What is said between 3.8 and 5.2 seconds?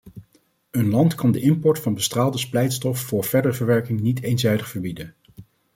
niet eenzijdig verbieden.